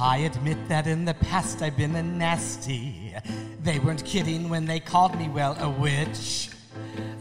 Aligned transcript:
I 0.00 0.18
admit 0.18 0.56
that 0.68 0.86
in 0.86 1.04
the 1.04 1.12
past 1.12 1.60
I've 1.60 1.76
been 1.76 1.94
a 1.94 2.02
nasty. 2.02 3.14
They 3.62 3.78
weren't 3.80 4.02
kidding 4.06 4.48
when 4.48 4.64
they 4.64 4.80
called 4.80 5.18
me, 5.18 5.28
well, 5.28 5.54
a 5.60 5.68
witch. 5.68 6.48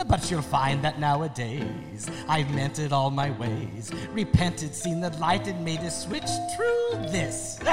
But 0.07 0.31
you'll 0.31 0.41
find 0.41 0.81
that 0.85 0.97
nowadays 0.97 2.09
I've 2.29 2.49
meant 2.55 2.79
it 2.79 2.93
all 2.93 3.11
my 3.11 3.31
ways. 3.31 3.91
Repented, 4.13 4.73
seen 4.73 5.01
the 5.01 5.09
light, 5.17 5.45
and 5.47 5.65
made 5.65 5.81
a 5.81 5.91
switch. 5.91 6.29
True 6.55 6.91
this. 7.11 7.59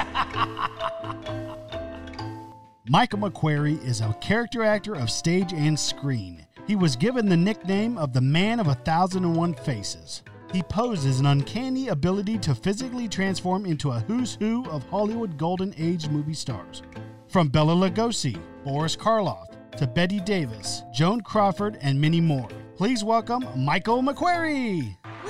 Michael 2.88 3.20
McQuary 3.20 3.80
is 3.84 4.00
a 4.00 4.12
character 4.20 4.64
actor 4.64 4.96
of 4.96 5.08
stage 5.08 5.52
and 5.52 5.78
screen. 5.78 6.44
He 6.66 6.74
was 6.74 6.96
given 6.96 7.28
the 7.28 7.36
nickname 7.36 7.96
of 7.96 8.12
the 8.12 8.20
Man 8.20 8.58
of 8.58 8.66
a 8.66 8.74
Thousand 8.74 9.24
and 9.24 9.36
One 9.36 9.54
Faces. 9.54 10.22
He 10.52 10.62
poses 10.62 11.20
an 11.20 11.26
uncanny 11.26 11.88
ability 11.88 12.38
to 12.38 12.54
physically 12.54 13.08
transform 13.08 13.66
into 13.66 13.90
a 13.90 14.00
who's 14.00 14.36
who 14.36 14.64
of 14.70 14.84
Hollywood 14.88 15.36
Golden 15.36 15.74
Age 15.76 16.08
movie 16.08 16.34
stars. 16.34 16.82
From 17.28 17.48
Bela 17.48 17.74
Lugosi, 17.74 18.40
Boris 18.64 18.96
Karloff, 18.96 19.46
to 19.76 19.86
Bette 19.86 20.20
Davis, 20.20 20.82
Joan 20.94 21.20
Crawford, 21.20 21.78
and 21.82 22.00
many 22.00 22.20
more. 22.20 22.48
Please 22.76 23.02
welcome 23.04 23.46
Michael 23.56 24.02
McQuary. 24.02 24.96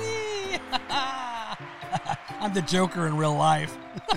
I'm 2.39 2.53
the 2.53 2.61
Joker 2.61 3.07
in 3.07 3.17
real 3.17 3.35
life. 3.35 3.77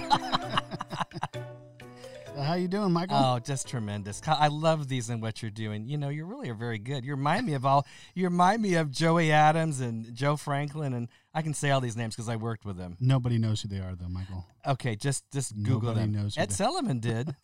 How 2.41 2.55
you 2.55 2.69
doing, 2.69 2.93
Michael? 2.93 3.17
Oh, 3.17 3.39
just 3.39 3.69
tremendous! 3.69 4.21
I 4.27 4.49
love 4.49 4.89
these 4.89 5.11
and 5.11 5.21
what 5.23 5.43
you're 5.43 5.51
doing. 5.51 5.87
You 5.87 5.99
know, 5.99 6.09
you 6.09 6.25
really 6.25 6.49
are 6.51 6.55
very 6.55 6.79
good. 6.79 7.05
You 7.05 7.13
remind 7.13 7.47
me 7.47 7.55
of 7.55 7.65
all. 7.67 7.87
You 8.15 8.25
remind 8.25 8.63
me 8.63 8.75
of 8.75 8.91
Joey 8.91 9.31
Adams 9.31 9.81
and 9.81 10.15
Joe 10.15 10.37
Franklin, 10.37 10.93
and 10.95 11.09
I 11.35 11.43
can 11.43 11.55
say 11.55 11.71
all 11.71 11.81
these 11.81 11.97
names 11.97 12.15
because 12.17 12.29
I 12.29 12.37
worked 12.37 12.65
with 12.65 12.77
them. 12.77 12.97
Nobody 13.01 13.39
knows 13.39 13.63
who 13.63 13.69
they 13.69 13.79
are, 13.79 13.95
though, 13.95 14.09
Michael. 14.09 14.47
Okay, 14.67 14.97
just 14.97 15.25
just 15.33 15.55
Google 15.63 15.91
Nobody 15.91 16.01
them. 16.01 16.13
knows 16.13 16.35
who 16.37 16.41
Ed 16.43 16.53
Sullivan 16.53 16.99
did. 17.01 17.35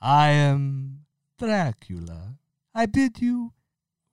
I 0.00 0.30
am 0.30 1.00
Dracula. 1.38 2.34
I 2.74 2.86
bid 2.86 3.20
you 3.20 3.52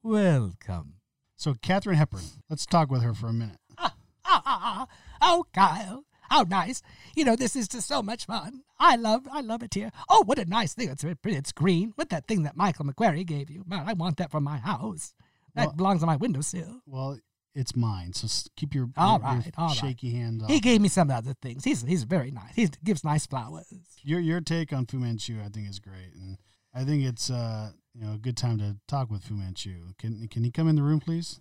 welcome. 0.04 0.96
So, 1.36 1.56
Katharine 1.62 1.96
Hepburn, 1.98 2.24
let's 2.50 2.66
talk 2.66 2.92
with 2.92 3.02
her 3.02 3.14
for 3.14 3.28
a 3.28 3.34
minute. 3.34 3.58
Ah, 3.78 3.94
ah, 4.26 4.42
ah. 4.46 4.88
Oh, 5.22 5.46
Kyle, 5.54 6.04
how 6.30 6.44
nice! 6.44 6.82
You 7.16 7.26
know 7.26 7.36
this 7.36 7.56
is 7.56 7.68
just 7.68 7.88
so 7.88 8.02
much 8.02 8.26
fun. 8.26 8.62
I 8.80 8.96
love, 8.96 9.28
I 9.32 9.42
love 9.42 9.64
it 9.64 9.74
here. 9.74 9.92
Oh, 10.10 10.24
what 10.26 10.40
a 10.40 10.46
nice 10.46 10.74
thing! 10.74 10.90
It's 10.90 11.04
it's 11.26 11.52
green 11.52 11.94
with 11.98 12.10
that 12.10 12.28
thing 12.28 12.44
that 12.44 12.56
Michael 12.58 12.86
McQuary 12.86 13.26
gave 13.26 13.50
you. 13.50 13.64
Man, 13.68 13.88
I 13.88 13.94
want 13.94 14.18
that 14.18 14.32
for 14.32 14.40
my 14.42 14.58
house. 14.58 15.14
That 15.56 15.68
Well- 15.68 15.76
belongs 15.76 16.04
on 16.04 16.08
my 16.08 16.16
windowsill. 16.16 16.82
Well, 16.86 17.18
it's 17.56 17.76
mine, 17.76 18.14
so 18.14 18.28
keep 18.56 18.76
your, 18.76 18.90
All 18.96 19.20
your- 19.20 19.28
your 19.32 19.38
right, 19.40 19.54
all 19.58 19.68
right. 19.70 19.76
shaky 19.78 20.12
hands 20.12 20.44
off. 20.44 20.50
He 20.50 20.60
gave 20.60 20.80
me 20.82 20.88
some 20.88 21.10
other 21.10 21.34
things. 21.42 21.64
He's 21.64 21.82
he's 21.82 22.04
very 22.04 22.32
nice. 22.32 22.54
He 22.56 22.70
gives 22.84 23.04
nice 23.04 23.26
flowers. 23.26 23.66
your 24.04 24.20
your 24.20 24.40
take 24.42 24.72
on 24.72 24.86
Fu 24.86 25.00
Manchu, 25.00 25.40
I 25.44 25.50
think, 25.50 25.68
is 25.68 25.80
great, 25.80 26.14
and 26.16 26.38
I 26.74 26.84
think 26.86 27.04
it's 27.04 27.30
uh 27.32 27.72
you 27.96 28.02
know 28.06 28.14
a 28.14 28.18
good 28.18 28.38
time 28.38 28.60
to 28.60 28.78
talk 28.88 29.10
with 29.10 29.24
Fu 29.24 29.34
Manchu. 29.34 29.94
Can 29.98 30.28
can 30.28 30.44
he 30.44 30.52
come 30.52 30.68
in 30.70 30.76
the 30.76 30.84
room, 30.84 31.00
please? 31.00 31.40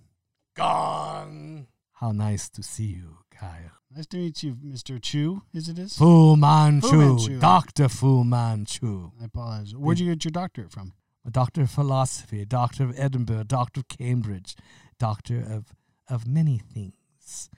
Gong. 0.57 1.67
How 1.93 2.13
nice 2.13 2.49
to 2.51 2.63
see 2.63 2.85
you, 2.87 3.19
Kyle. 3.39 3.73
Nice 3.95 4.07
to 4.07 4.17
meet 4.17 4.43
you, 4.43 4.57
Mister 4.63 4.99
Chu. 4.99 5.43
Is 5.55 5.69
it 5.69 5.79
is? 5.79 5.97
Fu 5.97 6.37
Manchu, 6.37 6.97
Manchu. 6.97 7.39
Doctor 7.39 7.89
Fu 7.89 8.25
Manchu. 8.25 9.13
I 9.21 9.27
apologize. 9.27 9.75
Where'd 9.75 9.99
you 9.99 10.13
get 10.13 10.25
your 10.25 10.33
doctorate 10.33 10.73
from? 10.73 10.93
a 11.29 11.31
doctor 11.31 11.63
of 11.63 11.71
philosophy, 11.71 12.41
a 12.41 12.47
doctor 12.47 12.85
of 12.85 12.99
Edinburgh, 12.99 13.41
a 13.41 13.45
doctor 13.45 13.81
of 13.81 13.89
Cambridge, 13.89 14.57
doctor 14.99 15.39
of 15.41 15.67
of 16.09 16.27
many 16.27 16.59
things. 16.59 17.51